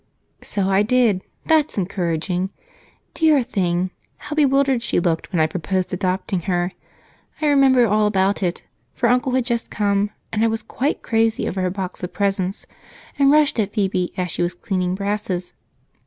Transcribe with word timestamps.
"So 0.41 0.67
I 0.67 0.81
did! 0.81 1.21
That's 1.45 1.77
encouraging. 1.77 2.49
Dear 3.13 3.43
thing, 3.43 3.91
how 4.17 4.35
bewildered 4.35 4.81
she 4.81 4.99
looked 4.99 5.31
when 5.31 5.39
I 5.39 5.45
proposed 5.45 5.93
adopting 5.93 6.39
her. 6.49 6.71
I 7.39 7.45
remember 7.45 7.85
all 7.85 8.07
about 8.07 8.41
it, 8.41 8.63
for 8.95 9.07
Uncle 9.09 9.33
had 9.35 9.45
just 9.45 9.69
come 9.69 10.09
and 10.33 10.43
I 10.43 10.47
was 10.47 10.63
quite 10.63 11.03
crazy 11.03 11.47
over 11.47 11.63
a 11.67 11.69
box 11.69 12.01
of 12.01 12.11
presents 12.13 12.65
and 13.19 13.29
rushed 13.29 13.59
at 13.59 13.73
Phebe 13.75 14.13
as 14.17 14.31
she 14.31 14.41
was 14.41 14.55
cleaning 14.55 14.95
brasses. 14.95 15.53